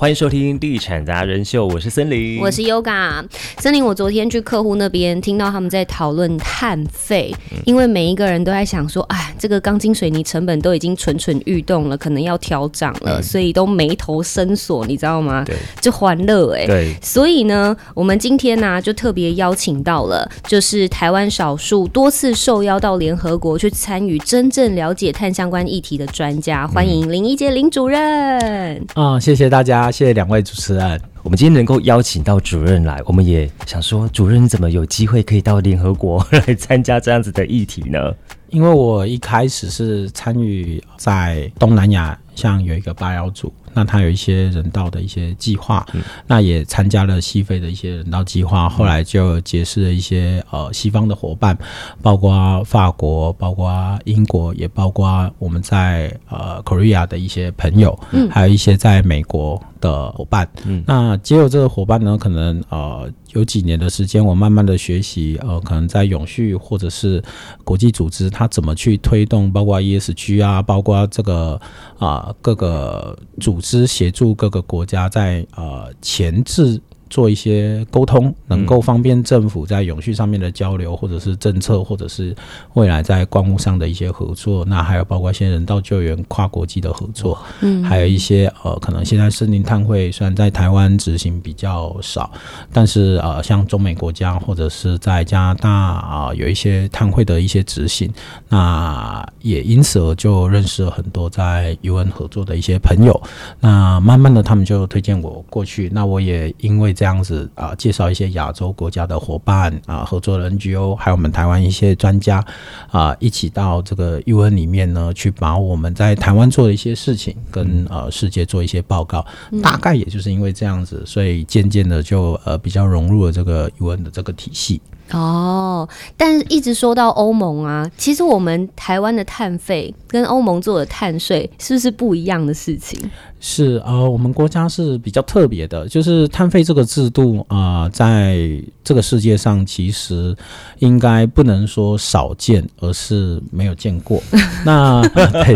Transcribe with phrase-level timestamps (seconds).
[0.00, 3.24] 欢迎收听《地产达人秀》，我是森林，我是 Yoga。
[3.58, 7.34] 森林，我昨天去客户那边，听到他们在讨论碳费，
[7.64, 15.42] 因为每一个人都在想说，哎，这个钢筋水泥成本都已经蠢蠢欲动了，可能要调涨了，所以都眉头深锁，你知道吗？
[15.44, 16.64] 对，就欢乐哎。
[16.64, 28.86] 对，所以呢，我们今天呢，就特别邀请到了，就是台湾少数多次受邀到联合国去参与真正了解碳相关议题的专家，欢迎林一杰林主任。
[28.94, 29.87] 啊，谢谢大家。
[29.90, 38.14] 谢谢两位主持人，我们今天能够邀请到主任来，我们也想说，主任怎么有机会可以到联合国来参加这样子的议题呢？
[38.50, 43.52] 因为我一开始是参与在东南亚，像有一个八幺组。
[43.74, 45.86] 那他有一些人道的一些计划，
[46.26, 51.56] 那也参加了西非的一些人道计划，后来就结识了一些呃西方的伙伴，
[52.02, 63.10] 包括法国，包括英国，也包括我们在呃 Korea 的一些朋友，嗯，还有一些在美国的伙伴，嗯，那结有这个伙伴呢，可能呃。
[63.34, 67.22] 有几年的时间，我慢慢的学习，呃，可能在永续或者是
[67.62, 71.60] 国际组织，它怎么去推动，包括 ESG 啊，包括这个
[71.98, 76.80] 啊各个组织协助各个国家在呃前置。
[77.10, 82.34] 做一些沟通，能够方便政府在永续上面的交流，或者是政策，或者是
[82.74, 84.64] 未来在关务上的一些合作。
[84.64, 92.30] 那还有包括一些人道救援、跨国际的合作，嗯，还有一些呃，可能现在森林碳汇虽然在台湾执行比较少，
[92.72, 98.12] 但是呃，像中美国家或者是在加拿大啊，有一些碳汇的一些执行，
[98.48, 103.20] 那也因此而就认识了很多在 UN 合作的一些朋友。
[103.60, 105.90] 那慢慢的，他们就推荐我过去。
[105.92, 112.44] 那我也因为这样子啊，介绍一些亚洲国家的伙伴啊，合作的 NGO，还有我们台湾一些专家
[112.90, 119.24] 啊，一起到这个 UN 里面呢，去把我们在台湾做的一些事情跟呃世界做一些报告。
[119.62, 124.80] 大概也就是因为这样子，所以渐渐的就呃比较融入了这个 UN 的这个体系。
[125.12, 132.98] 哦，但是一直说到欧盟啊，其实我们台湾的碳费跟欧盟做的碳税是不是不一样的事情？
[133.40, 138.36] 是呃，我们国家是比较特别的，就是碳费这个制度啊，在
[138.82, 140.36] 这个世界上其实
[140.80, 144.20] 应该不能说少见，而是没有见过。
[144.64, 145.00] 那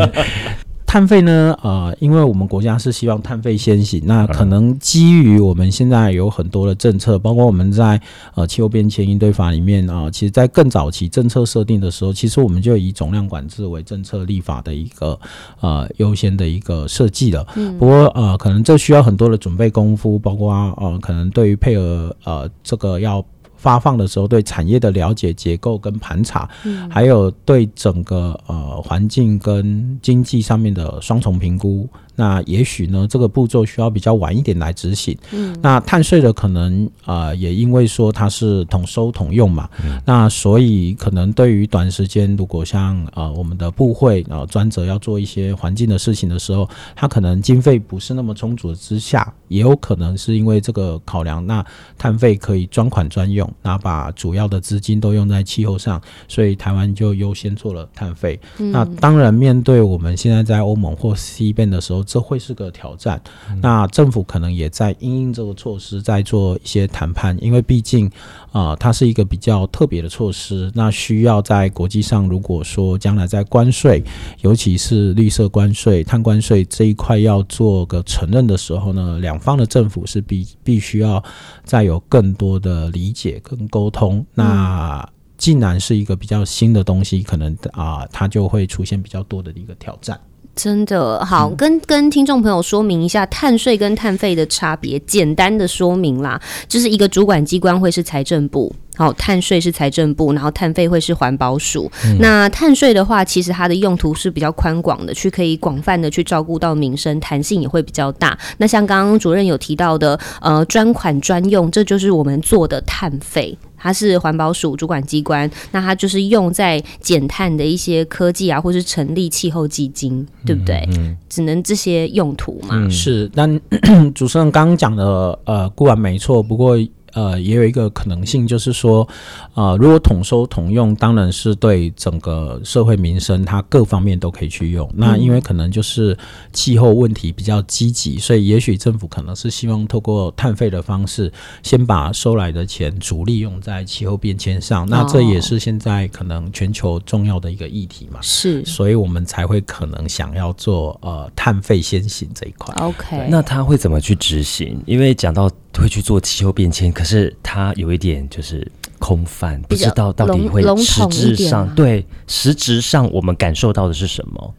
[0.92, 1.56] 碳费呢？
[1.62, 7.98] 呃，因为我们国家是希望碳费先行，那可能基于我们现在有很多的政策，包括我们在
[8.34, 15.19] 呃气候变迁应对法里面啊，其实，在更早期政策设定的时候，其实我们就以总量管制为政策立法的一个
[15.60, 17.42] 呃优先的一个设计了。
[17.78, 23.25] 不过呃，可能这需要很多的准备功夫，包括呃，可能对于配合呃这个要。
[23.62, 26.50] 发放的时候，对产业的了解、结构跟盘查，
[26.90, 31.88] 还有对整个呃环境跟经济上面的双重评估。
[32.14, 35.16] 那也许呢，这个步骤需要比较晚一点来执行。
[35.32, 39.68] 嗯，那碳税的可能啊，也因为说它是统收统用嘛，
[40.04, 51.64] 那所以可能对于短时间，如果像呃我们的部会啊专责要做一些环境的事情的时候，它可能经费不是那么充足之下，也有可能是因为这个考量，那
[51.96, 58.38] 碳费可以专款专用，那把主要的资金都用在气候上，所以台湾就优先做了碳费。
[58.58, 62.01] 嗯那当然，面对我们现在在欧盟或西边的时候。
[62.04, 63.20] 这会是个挑战，
[63.60, 68.10] 那政府可能也在因应这个措施在做一些谈判，因为毕竟
[68.50, 74.02] 啊，它是一个比较特别的措施，那需要在国际上，如果说将来在关税，
[74.40, 81.22] 尤其是绿色关税、碳关税这一块要做个承认的时候呢，两方的政府是必必须要
[81.64, 84.24] 再有更多的理解跟沟通。
[84.34, 85.08] 那
[85.38, 90.20] 既然是一个比较新的东西，可能啊，它就会出现比较多的一个挑战。
[90.54, 101.91] 真的好，跟跟听众朋友说明一下碳税跟碳费的差别，简单的说明啦，就是一个主管机关会是财政部，好，碳税是财政部，然后碳费会是环保署。
[102.20, 108.38] 那碳税的话，其实它的用途是比较宽广的，去可以广泛的去照顾到民生，弹性也会比较大。
[108.58, 113.56] 那像刚刚主任有提到的，呃，专款专用，这就是我们做的碳费。
[113.76, 120.88] 它是环保署主管机关，那它就是用在减碳的一些科技啊，或是成立气候基金，对不对？
[120.96, 122.88] 嗯，只能这些用途嘛。
[122.88, 123.61] 是，但
[124.14, 126.76] 主持人刚刚讲的呃固然没错，不过
[127.12, 129.06] 呃，也有一个可能性，就是说，
[129.55, 134.91] 呃，如果统收统用，当然是对整个社会民生，它各方面都可以去用。
[134.94, 136.17] 那因为可能就是
[136.53, 141.32] 气候问题比较积极，所以也许政府可能是希望透过碳费的方式，
[141.62, 144.88] 先把收来的钱主力用在气候变迁上。
[144.88, 148.19] 那这也是现在可能全球重要的一个议题嘛。
[148.23, 152.75] 是所以我们才会可能想要做呃碳费先行这一块。
[152.76, 154.81] OK，那他会怎么去执行？
[154.87, 158.66] 因为讲到会去做气候变迁，可是它有一点就是
[158.98, 164.54] 空泛，不知道到底笼会实质上对实质上我们感受到的是什么？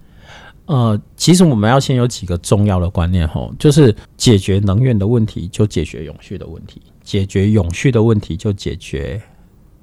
[0.65, 9.21] 呃，其实我们要先有几个重要的观念吼，就是解决能源的问题，就解决永续的问题；解决永续的问题，就解决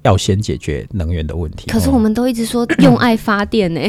[0.03, 1.71] 要先解决能源的问题。
[1.71, 3.81] 可是我们都一直说用爱发电呢、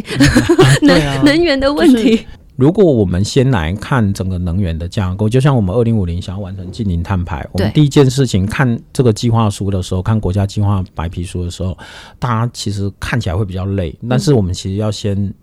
[0.82, 2.28] 能、 啊能源的问题。
[2.62, 11.76] 如果我们先来看整个能源的架构，就像我们二零五零想要完成近零碳排，我们第一件事情看这个计划书的时候，看国家计划白皮书的时候，
[12.20, 15.34] 大家其实看起来会比较累，但是我们其实要先。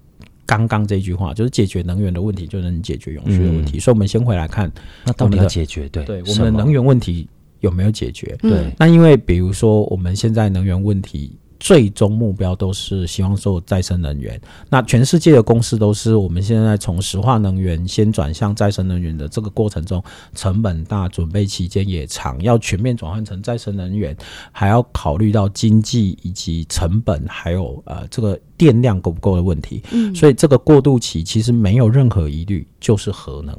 [0.46, 3.78] 刚刚这句话就是解决能源的问题，就能解决永续的问题。
[3.78, 4.72] 所以，我们先回来看，
[5.04, 7.28] 那到底要解决对对我们的能源问题
[7.60, 8.34] 有没有解决？
[8.44, 11.36] 嗯对那因为比如说我们现在能源问题。
[11.60, 14.40] 最终目标都是希望做再生能源。
[14.69, 20.02] 那全世界的公司都是我们现在从石化能源先转向再生能源的这个过程中，
[20.34, 24.16] 成本大，准备期间也长，要全面转换成再生能源，
[24.52, 29.82] 还要考虑到经济以及成本，还有呃这个电量够不够的问题。
[29.90, 33.58] 嗯所以这个过渡期其实没有任何疑虑，就是核能。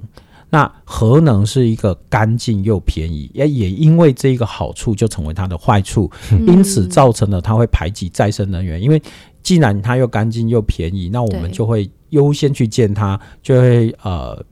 [0.50, 6.10] 那核能是一个干净又便宜，也也因为这一个好处就成为它的坏处，
[6.48, 8.82] 因此造成了它会排挤再生能源。
[8.82, 9.02] 因为
[9.44, 14.44] 既然它又干净又便宜，那我们就会优先去建它，就会呃。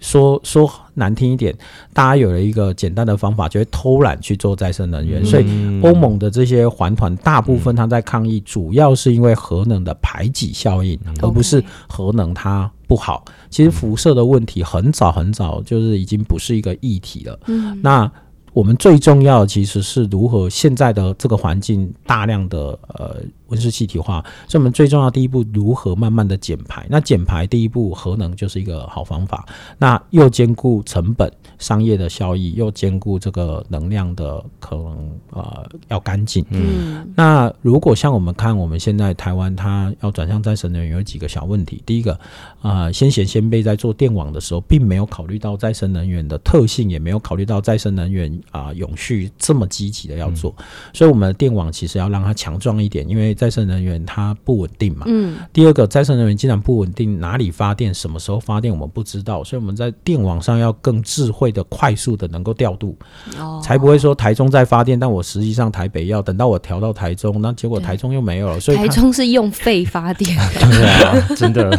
[0.00, 1.54] 说说难听一点，
[1.92, 13.24] 大家有了一个简单的方法，就会偷懒去做再生能源，所以嗯欧盟的这些环团大部分它在抗议，主要是因为核能的排挤效应，而不是核能它不好。
[13.50, 17.38] 其实辐射的问题很早很早就是已经不是一个议题了。
[17.46, 17.78] 嗯。
[17.82, 18.10] 那
[18.52, 23.16] 我们最重要的其实是如何现在的这个环境大量的呃
[23.48, 26.86] 温室气体化，所以我们最重要第一步如何慢慢的减排。
[26.88, 29.46] 那减排第一步核能就是一个好方法，
[29.78, 36.44] 那又兼顾成本、商业的效益，又兼顾这个能量的可能呃要干净。
[36.50, 41.80] 嗯那如果像我们看，我们现在台湾它要转向再生能源，有几个小问题。
[41.86, 42.18] 第一个，
[42.60, 50.54] 啊，先贤先辈在做电网的时候，并没有考虑到再生能源的特性，也没有考虑到再生能源啊、永续这么积极的要做。
[50.94, 55.04] 所以，我们的电网其实要让它强壮一点，因为再生能源它不稳定嘛。
[55.06, 62.96] 嗯第二个，再生能源既然不稳定，哪里发电、什么时候发电我们不知道，所以我们在电网上要更智慧的、快速的能够调度。
[63.38, 71.70] 哦才不会说台中在发电，但我实际上台北要等到我调到台中，那结果台中又没有了，所以台中是用肺发电， 对啊，真的，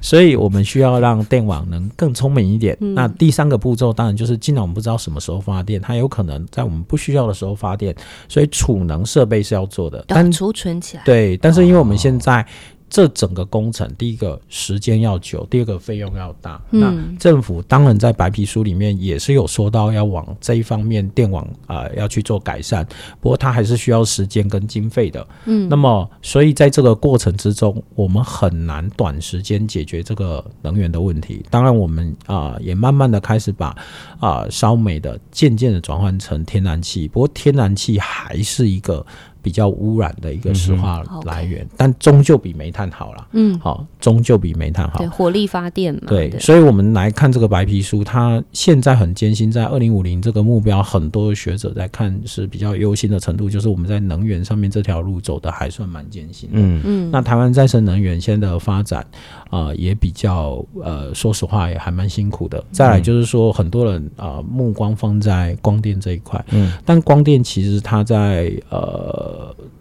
[0.00, 2.76] 所以我们需要让电网能更聪明一点。
[2.80, 7.94] 嗯那第三个步骤当然就是，既然我们不知道什么时候发电，它有可能在我们不需要的时候发电，
[8.28, 9.98] 所以储能设备是要做的。
[9.98, 11.02] 要但储存起来。
[11.04, 12.44] 对，但是因为我们现在
[12.90, 16.60] 这整个工程，第一个时间要久，第二个费用要大。
[16.72, 22.84] 嗯那政府当然在白皮书里面也是有说到要往这一方面电网啊、呃要去做改善，
[23.20, 25.26] 不过它还是需要时间跟经费的。
[25.44, 31.46] 嗯那么所以在这个过程之中，我们很难短时间解决这个能源的问题。
[31.48, 33.76] 当然，我们啊、也慢慢的开始把
[34.18, 39.06] 啊、烧煤的渐渐的转换成天然气，不过天然气还是一个
[39.42, 43.26] 比较污染的一个石化来源，但终究比煤炭好了。
[43.32, 45.08] 嗯，好，终究比煤炭好对，。
[45.08, 46.02] 火力发电嘛。
[46.06, 56.56] 对，所以我们来看这个白皮书，它现在很艰辛，在二零五零这个目标，很多学者在看是比较忧心的程度，就是我们在能源上面这条路走的还算蛮艰辛的。
[56.58, 59.06] 嗯，嗯，那台湾再生能源现在的发展，
[59.50, 62.62] 呃，也比较呃，说实话也还蛮辛苦的。
[62.72, 69.29] 再来就是说，很多人啊、呃目光放在光电这一块，嗯，但光电其实它在呃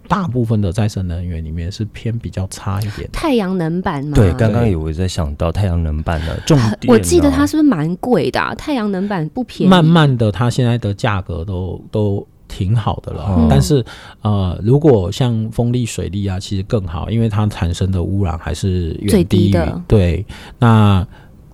[0.08, 3.10] 大部分的再生能源里面是偏比较差一点。
[3.12, 4.16] 太阳能板嘛。
[4.16, 8.56] 对，刚刚有我在想到太阳能板的重点、啊，我记得它是不是蛮贵的、啊？
[8.56, 9.70] 太阳能板不便宜。
[9.70, 13.26] 慢慢的，它现在的价格都都挺好的了。
[13.38, 13.84] 嗯但是
[14.22, 20.26] 呃，如果像风力、水力啊，其实更好，因为它产生的污染还是远最低于低的对。
[20.58, 21.06] 那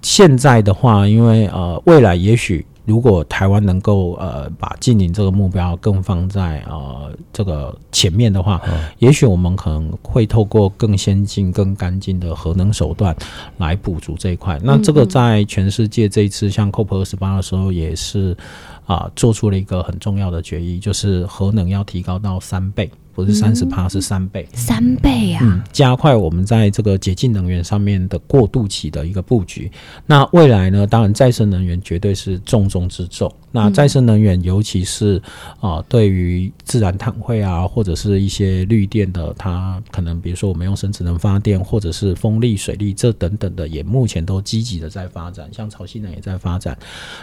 [0.02, 8.62] 现在的话，因为呃，未来也许如果台湾能够呃把近零这个目标更放在呃这个前面的话，
[9.00, 13.16] 也许我们可能会透过更先进、更干净的核能手段
[13.58, 14.60] 来补足这一块。
[14.64, 18.38] 那这个在全世界这一次像 COP 二十八的时候也是
[18.86, 22.90] 啊做出了一个很重要的决议，就是核能要提高到三倍。
[23.16, 25.40] 不是三十帕，是三倍，三倍啊！
[25.42, 29.72] 嗯，加快我们在这个洁净能源上面的过渡期的一个布局。
[30.06, 30.86] 那未来呢？
[30.86, 33.34] 当然，再生能源绝对是重中之重。
[33.54, 35.22] 那再生能源，尤其是
[35.62, 45.48] 啊，对于自然碳汇啊，或者是一些绿电的，它可能比如说我们用生质能发电，或者是风力、水力这等等的，也目前都积极的在发展。
[45.54, 46.78] 像潮汐能也在发展。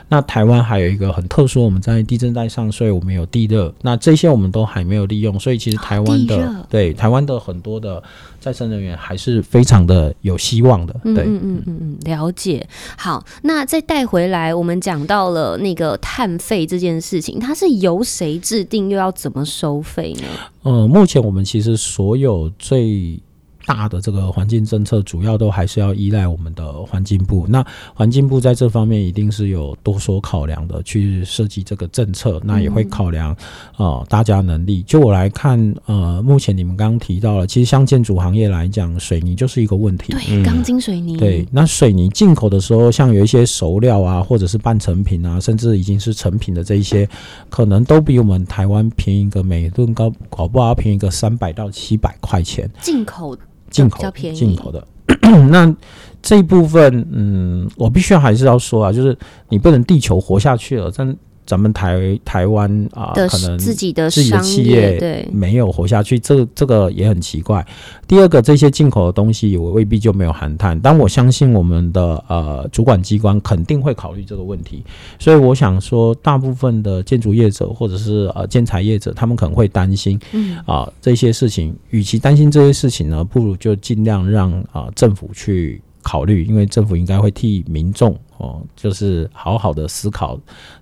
[0.08, 8.02] 那台湾还有一个很特殊，我们在地震带上所以，我们有地热，那这些我们都还没有利用，所以其实台湾的对台湾的很多的。
[8.42, 12.66] 再生能源还是非常的有希望的，对，嗯嗯嗯嗯，了解。
[12.98, 20.24] 好，那再带回来，我们讲到了那个碳费这件事情，它是由谁制定，又要怎么收费呢？
[20.64, 23.20] 呃，目前我们其实所有最。
[23.66, 27.46] 大的这个环境政策，主要都还是要依赖我们的环境部。
[27.48, 27.64] 那
[27.94, 32.40] 环境部在这方面一定是有多所考量的，去设计这个政策。
[32.44, 33.36] 那也会考量
[33.76, 34.82] 啊，大家能力。
[34.82, 40.12] 就我来看，呃，目前你们刚刚提到了，其实像建筑行业来讲，水泥就是一个问题。
[40.12, 41.16] 对，钢筋水泥。
[41.16, 47.08] 对，那水泥进口的时候，像有一些熟料啊，或者是半成品啊，甚至已经是成品的这一些，
[47.48, 52.68] 可能都比我们台湾便宜个每吨高，搞不好便宜个三百到七百块钱。
[52.80, 53.36] 进口。
[53.72, 54.86] 进口进口的，
[55.50, 55.74] 那
[56.22, 61.16] 这一部分，嗯，我必须要还是要说啊，就是你不能地球活下去了，真。
[61.44, 67.66] 咱们台台湾啊，可能自己的自己的企业对没有活下去，这这个也很奇怪。
[68.06, 74.84] 第二个，这些进口的东西我未必就没有含碳，但我相信我们的呃主管机关肯定会考虑这个问题。
[75.18, 85.82] 所以我想说，大部分的建筑业者或者是呃建材业者，他们可能会担心，嗯啊这些事情，与其担心这些事情呢，不如就尽量让啊政府去。
[86.04, 90.38] 考虑，因为政府应该会替民众哦，就是好好的思考，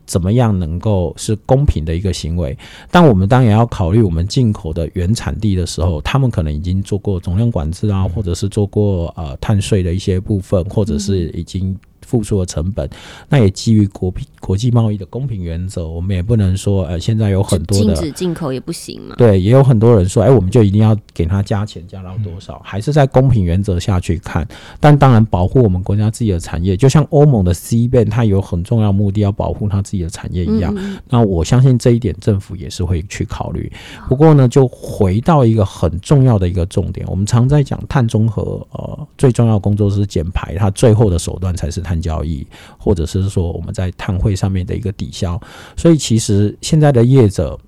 [0.07, 2.57] 怎么样能够是公平的一个行为。
[2.91, 11.79] 但我们当然要考虑，我们进口的原产地的时候，他们可能已经做过总量管制啊，或者是做过呃碳税的一些部分，或者是已经。
[12.07, 12.89] 付出的成本，
[13.29, 19.15] 那也基于国国际贸易的公平原则，我们也不能说，呃，现在有很多的禁止进口也不行嘛。
[19.17, 22.61] 对，也有很多人说，哎，我们就一定要给他加钱，加到多少？
[22.65, 24.47] 还是在公平原则下去看。
[24.79, 30.75] 但当然，保护我们国家自己的产业，就像欧盟的 C 变，它有很重要目的要保护它自己的产业一样。
[31.09, 33.71] 那我相信这一点，政府也是会去考虑。
[34.09, 42.01] 不过呢，就回到一个很重要的一个重点，我们常在讲碳中和，呃，最重要工作是减排，它最后的手段才是碳。
[42.01, 42.47] 交易，
[42.79, 45.39] 或者是说我们在碳汇上面的一个抵消，
[45.77, 47.59] 所以其实现在的业者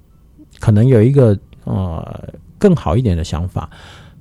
[0.58, 3.68] 可能有一个呃更好一点的想法，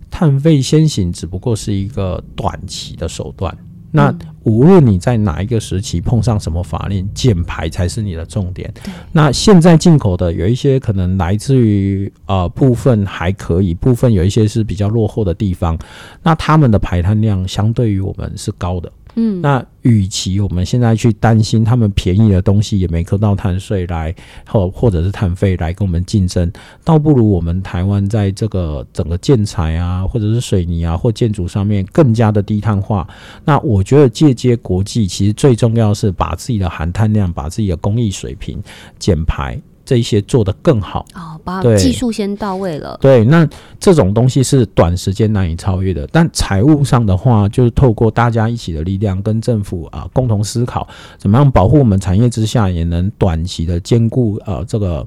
[0.10, 3.58] 碳费先行只不过是一个短期的手段。
[3.94, 8.74] 那无论你在哪一个时期碰上什么法令，减排才是你的重点。
[9.12, 15.78] 那现在进口的有一些可能来自于呃部分还可以，部分有一些是比较落后的地方，
[16.24, 18.92] 那他们的排碳量相对于我们是高的。
[19.16, 24.16] 嗯，那与其我们现在去担心他们便宜的东西也没扣到碳税来，
[24.48, 26.52] 或或者是碳费来跟我们竞争，
[26.84, 33.08] 倒不如我们台湾在这个整个建材啊，或者是水泥啊或建筑上面更加的低碳化。
[33.44, 38.62] 那我觉得借接国际，其实最重要是把自己的含碳量、把自己的工艺水平
[38.98, 39.60] 减排。
[39.84, 42.98] 这一些做得更好哦，把技术先到位了。
[43.02, 43.48] 对，那
[43.80, 46.08] 这种东西是短时间难以超越的。
[46.12, 55.06] 但财务上的话，就是透过大家一起的力量，跟政府啊共同思考，怎么样保护我们产业之下，也能短期的兼顾呃这个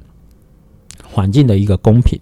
[1.09, 2.19] 环境的一个公平。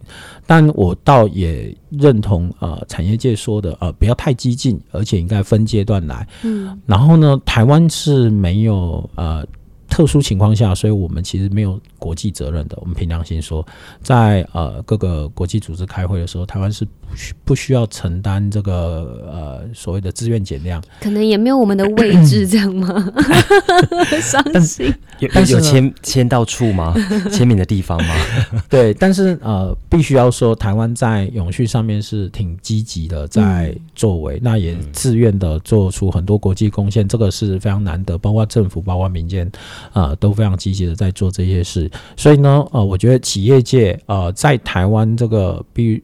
[0.46, 6.26] 但我倒也认同呃产业界说的呃不要太激进，而且应该分阶段来。
[6.42, 9.44] 嗯，然后呢，台湾是没有呃。
[9.92, 12.78] 特殊情况下，所以我们其实没有国际责任的。
[12.80, 13.64] 我们凭良心说，
[14.02, 23.12] 在呃各个国际组织开会的时候，台湾是不需不需要承担这个呃所谓的自愿减量，可能也没有我们的位置，这样吗？
[24.22, 24.90] 伤心。
[25.18, 26.94] 有有签签到处吗？
[27.30, 28.14] 签名的地方吗？
[28.70, 39.50] 对，但是呃，必须要说，台湾在永续上面是挺积极的，在作为，那也自愿的做出很多国际贡献，这个是非常难得，包括政府，包括民间。
[39.92, 46.02] 啊，都非常积极的在做这些事，所以呢，呃，我觉得企业界，呃，在台湾这个必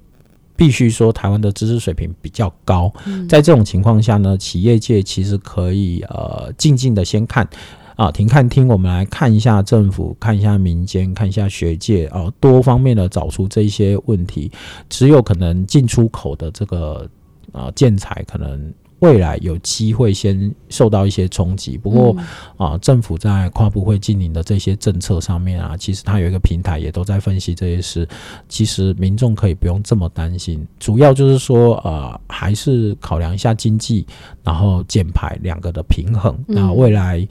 [0.57, 2.93] 必须说，台湾的知识水平比较高，
[3.29, 7.49] 在这种情况下呢，企业界其实可以呃静静的先看。
[7.97, 14.53] 啊，停看听，我们来看一下政府，看一下民间，看一下学界啊，多方面的找出这一些问题。
[14.89, 17.09] 只有可能进出口的这个
[17.51, 18.73] 啊建材可能。
[19.01, 22.17] 未来有机会先受到一些冲击，不过
[22.57, 28.09] 啊，政府在跨部会经营的这些政策上面啊，其实它有一个平台，也都在分析这些事。
[28.49, 34.05] 其实民众可以不用这么担心，主要就是说呃，还是考量一下经济，
[34.43, 36.37] 然后减排两个的平衡。
[36.47, 37.27] 那未来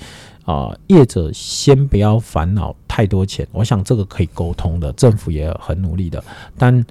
[0.46, 6.24] 啊，业者先不要烦恼太多钱，我想这个可以沟通的，政府也很努力的，
[6.58, 6.86] 但。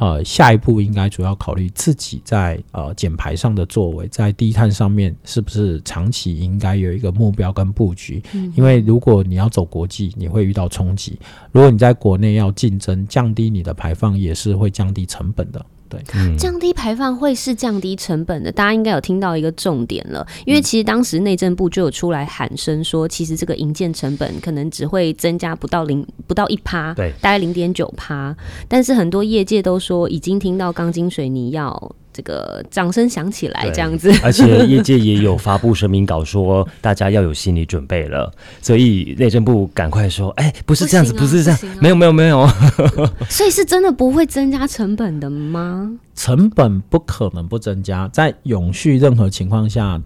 [0.00, 8.22] 呃，下一步应该主要考虑自己在呃减排上的作为，在低碳上面是不是长期应该有一个目标跟布局？
[8.32, 11.12] 嗯，因为如果你要走国际，你会遇到冲击；
[11.52, 15.64] 如果你在国内要竞争，降低你的排放也是会降低成本的。
[15.90, 16.00] 对，
[16.38, 20.26] 降低排放会是降低成本的，大家应该有听到一个重点了。
[20.46, 28.34] 因为其实当时内政部就有出来喊声说，其实这个营建成本可能只会增加不到零不到一趴，对，大概零点九趴。
[28.68, 31.96] 但是很多业界都说，已经听到钢筋水泥要。
[32.12, 38.32] 这个掌声响起来，这样子， 而且业界也有发布声明稿说，大家要有心理准备了。
[38.60, 42.48] 所以内政部赶快说，哎，不是这样子，不是这样，没有没有没有。
[43.28, 45.90] 所以是真的不会增加成本的吗？
[46.14, 50.00] 成本不可能不增加，在永续任何情况下。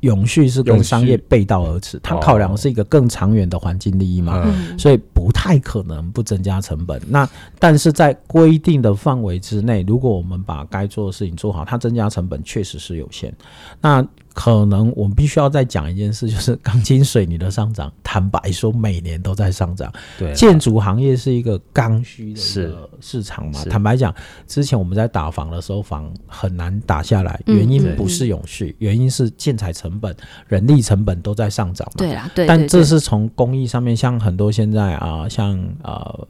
[0.00, 4.44] 永续是跟商业背道而驰，它考量的是一个更长远的环境利益嘛，
[4.78, 7.00] 所以不太可能不增加成本。
[7.08, 7.28] 那
[7.58, 13.34] 但是在规定的范围之内，如果我们把该做的事情做好，它增加成本确实是有限。
[13.80, 19.92] 那可能我们必须要再讲一件事，就是钢筋水泥的上涨，坦白说每年都在上涨。
[20.18, 23.64] 对，建筑行业是一个刚需的一个市场嘛。
[23.64, 24.14] 坦白讲，
[24.46, 30.14] 之前我们在打房的时候，房很难打下来，原因不是永续，原因是建材成本、
[30.46, 31.94] 人力成本都在上涨嘛。
[31.98, 32.46] 对啦，对。
[32.46, 36.28] 但这是从工艺上面，像很多现在啊，像呃，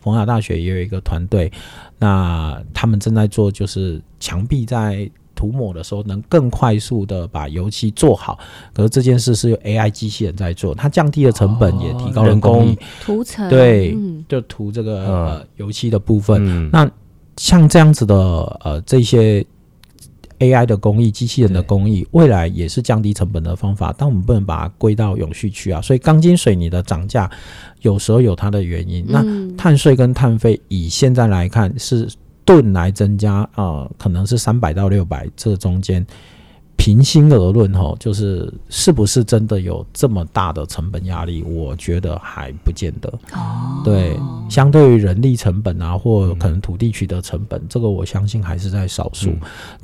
[0.00, 1.52] 冯雅大学也有一个团队，
[1.98, 5.08] 那他们正在做，就是墙壁在。
[5.42, 8.38] 涂抹的时候能更快速的把油漆做好，
[8.72, 12.78] 可是这件事是由 AI 机器人在做，它降低了成本，也提高了工艺。
[13.02, 16.70] 涂层对，就涂这个呃油漆的部分。
[16.70, 16.88] 那
[17.38, 18.14] 像这样子的
[18.62, 19.44] 呃这些
[20.38, 25.82] AI 的工艺、机器人的工艺，未来也是降低成本的方法，但我们不能把它归到永续区啊。
[25.82, 27.28] 所以钢筋水泥的涨价
[27.80, 29.04] 有时候有它的原因。
[29.08, 29.24] 那
[29.56, 32.08] 碳税跟碳费以现在来看是。
[32.44, 36.04] 吨来增加啊，可能是三百到六百，这中间
[36.76, 41.42] 平心而论哈，就是是不是真的有这么大的成本压力？
[41.42, 43.08] 我觉得还不见得。
[43.32, 44.16] 哦，对，
[44.48, 49.32] 相对于人力成本啊，或可能土地取得成本，这个我相信还是在少数，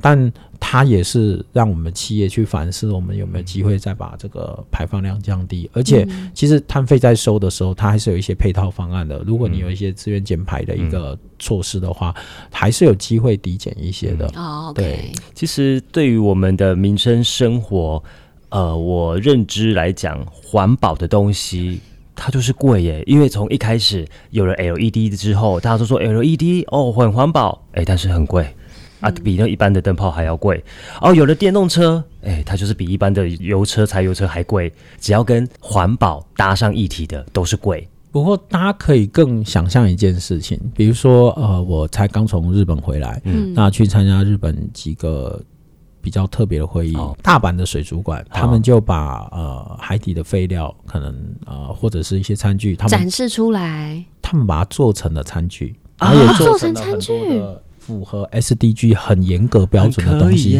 [0.01, 0.31] 但。
[0.59, 5.69] 它也是让我们企业去反思，我们有没有机会再把这个排放量降低。
[5.73, 9.23] 而且，其实碳费在收的时候，它还是有一些配套方案的。
[9.25, 12.13] 如果你有一些资源减排的一个措施的话，
[12.51, 14.27] 还是有机会抵减一些的。
[14.35, 15.11] 哦，对。
[15.33, 18.03] 其实对于我们的民生生活，
[18.49, 21.79] 呃，我认知来讲，环保的东西
[22.15, 23.03] 它就是贵耶。
[23.07, 28.45] 因为从一开始有了 LED 之后，大家都说 LED 哦很环保，哎，但是很贵。
[28.99, 30.63] 啊，比那一般的灯泡还要贵
[31.01, 31.13] 哦。
[31.13, 34.71] 有了电动车，哎，它就是比一般的油车、柴油车还贵。
[34.99, 37.87] 只要跟环保搭上一体的，都是贵。
[38.11, 45.39] 不过，大家可以更想象一件事情，比如说，呃，我才刚从日本回来，嗯，那去参加日本几个
[46.01, 57.63] 比较特别的会议，大阪的水族馆，他们就把呃海底的废料，可能呃或者是一些餐具，他们展示出来，他们把它做成了餐具，然后也做成了很多的。
[57.79, 60.59] 符合 SDG 很严格标准的东西，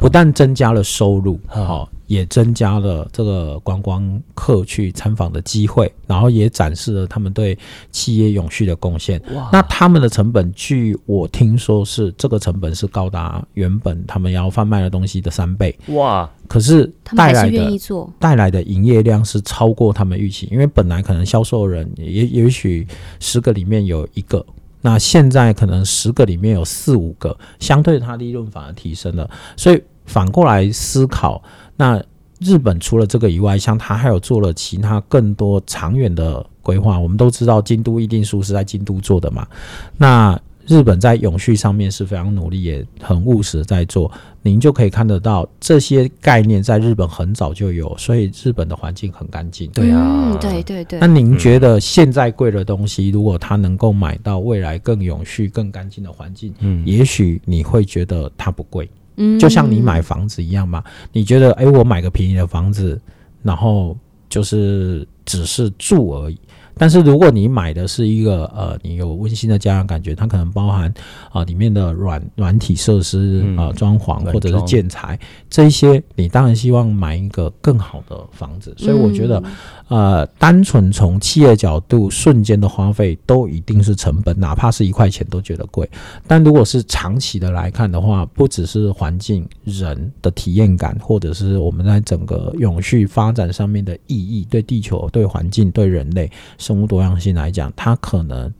[0.00, 7.56] 不但增加了收入，好，也增加了这个观光客去参访的机会，然后也展示了他们对
[7.92, 9.22] 企业永续的贡献。
[9.52, 15.76] 那他们的成本，据我听说是这个成本是高达原本他们要贩卖的东西的三倍。
[15.88, 16.28] 哇！
[16.48, 17.78] 可是带来的
[18.18, 22.86] 带来的营业量是超过他们预期，因为本来可能销售人也也许
[23.20, 24.44] 十个里面有一个。
[24.84, 29.28] 那现在可能十个里面有四五个，相对它利润反而提升了。
[29.56, 31.42] 所以反过来思考，
[31.76, 31.98] 那
[32.38, 37.00] 日本除了这个以外，像它还有做了其他更多长远的规划。
[37.00, 39.48] 我们都知道京都议定书是在京都做的嘛，
[39.96, 40.38] 那。
[40.66, 44.10] 日本在永续上面是非常努力，也很务实在做。
[44.46, 49.70] 您就可以看得到这些概念在日本很早就有，所以日本的环境很干净。
[49.70, 51.00] 对啊，对对对。
[51.00, 58.86] 那您觉得现在贵的东西，如果它能够买到未来更永续、更干净的环境，嗯，也许你会觉得它不贵。
[59.16, 63.00] 嗯，就像你买房子一样嘛，你觉得哎，我买个便宜的房子，
[63.42, 63.96] 然后。
[64.30, 66.36] 就是只是住而已。
[66.76, 70.92] 但是如果你买的是一个呃，你有温馨的家人感觉，它可能包含
[71.32, 78.74] 啊、里面的软软体设施嗯啊、装潢或者是建材这一些，你当然希望买一个更好的房子。
[78.76, 79.42] 所以我觉得，
[79.88, 85.88] 呃，单纯从企业角度，瞬间的花费都一定是成本，哪怕是一块钱都觉得贵。
[86.26, 96.30] 但如果是长期的来看的话，不只是环境、人的体验感，或者是我们在整个永续发展上面的意义，对地球、对环境、对人类
[96.64, 98.50] 生物多样性来讲，它可能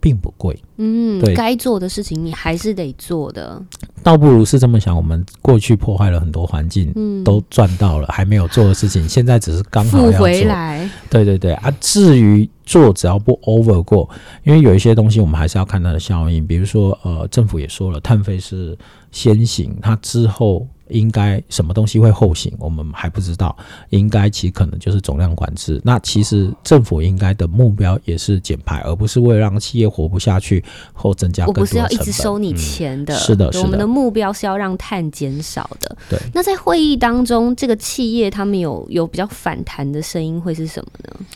[0.00, 0.58] 并不贵。
[0.78, 3.62] 嗯对，该做的事情你还是得做的。
[4.02, 10.18] 倒不如是这么想，我们过去破坏了很多环境，嗯，都赚到了，还没有做的事情，现在只是刚好要。
[10.18, 10.88] 回来。
[11.10, 14.08] 对对对啊，至于做只要不 over 过，
[14.42, 18.74] 因为有一些东西我们还是要看它的效应，比如说呃，政府也说了，碳费是
[19.12, 23.56] 先行，它之后应该什么东西会后行，我们还不知道，
[23.90, 25.80] 应该其可能就是总量管制。
[25.84, 32.00] 那其实政府应该的目标也是减排，而不是为了让企业活不下去后增加我不是要一。
[32.00, 35.94] 直收你钱的，是的是的我们的目标是要让碳减少的。
[36.08, 41.26] 对，那在会议当中，这个企业他们有有比较反弹的声音会是什么呢？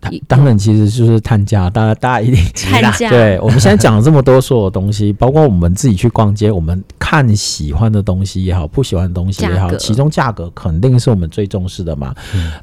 [0.00, 12.14] 当当然，其实就是探价，大家大家一定碳价，对，我们现在讲了这么多所有东西，包括我们自己去逛街，我们看喜欢的东西也好，不喜欢的东西也好，其中价格肯定是我们最重视的嘛。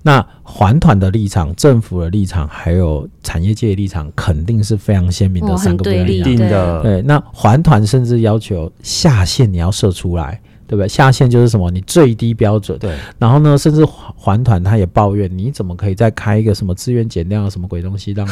[0.01, 6.81] 那环团的立场、政府的立场，还有产业界的立场，肯定是非常鲜明的哦三个不一样。
[6.81, 10.41] 对，那环团甚至要求下限你要设出来。
[10.67, 10.87] 对不对？
[10.87, 11.71] 下限就是什么？
[11.71, 12.77] 你最低标准。
[12.77, 18.27] 对，然后呢，甚至环环团他也抱怨，你怎么可以再开一个什么资源减量什么鬼东西， 让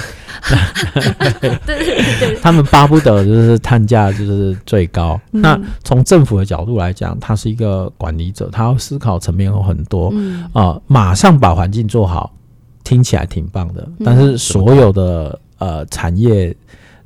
[2.42, 5.20] 他们巴不得就是碳价就是最高。
[5.32, 5.42] 嗯。
[5.42, 10.10] 那从政府的角度来讲，他是一个管理者，他要思考层面有很多。
[10.14, 12.34] 嗯，啊、马上把环境做好，
[12.84, 14.06] 听起来挺棒的，嗯。
[14.06, 16.56] 但是所有的呃产业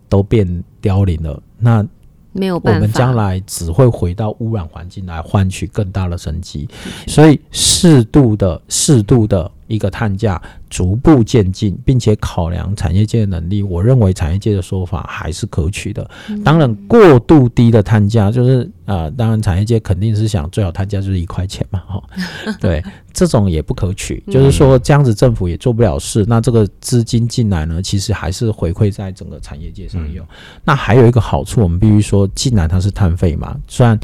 [0.08, 1.88] 都变凋零了，那我
[2.32, 2.80] 没有办法。
[2.80, 6.68] 们将来只会回到污染环境来换取更大的生机，
[7.08, 16.10] 所以适度的、适度的一个碳价，逐步渐进，并且考量产业界的能力，我认为产业界的说法还是可取的。
[16.44, 22.04] 当然，过度低的碳价就是呃，当然产业界肯定是想最好碳价就是一块钱嘛，哈，
[22.60, 24.22] 对，这种也不可取。
[24.28, 30.26] 就是说这样子政府也做不了事，那这个资金进来呢，其实还是回馈在整个产业界上用。
[30.66, 33.96] 那还有一个好处，我们必须说，既然它是碳费嘛，虽然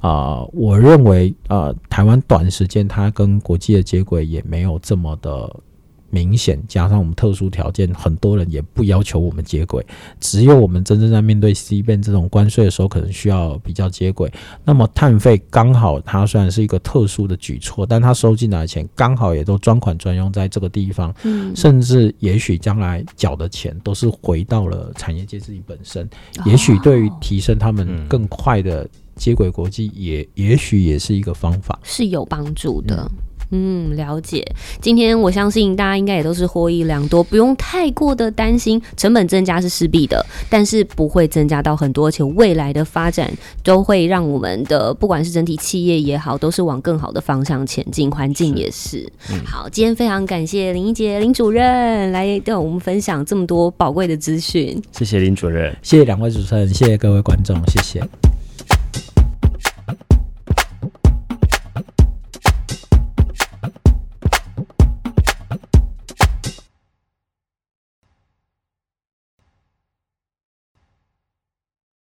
[0.00, 5.54] 啊、呃我认为呃，台湾短时间它跟国际的接轨也没有这么的
[6.10, 9.84] 明显，加上我们特殊条件，很多人也不要求我们接轨，
[10.18, 14.32] 只有我们真正在面对 C 变这种关税的时候，可能需要比较接轨。
[14.64, 26.08] 那么碳费刚好它虽然是一个特殊的举措，但它收进来的钱刚好也都专款专用在这个地方，嗯，甚至也许将来缴的钱都是回到了产业界自己本身，
[26.46, 28.08] 也许对于提升他们嗯。
[28.08, 31.78] 更快的接轨国际也，也许也是一个方法。
[31.82, 33.02] 是有帮助的。
[33.02, 33.18] 嗯，
[33.96, 34.44] 了解。
[34.80, 43.32] 今天我相信大家应该也都是获益良多，不用太过的担心成本增加是势必的，但是不会增加到很多，而且未来的发展
[43.62, 49.10] 都会让我们的不管是整体企业也好，都是往更好的方向前进，环境也是。
[49.44, 54.80] 好，今天非常感谢林一杰林主任来跟我们分享这么多宝贵的资讯。
[54.92, 55.74] 谢谢林主任。
[55.82, 58.37] 谢谢两位主持人，谢谢各位观众，谢谢。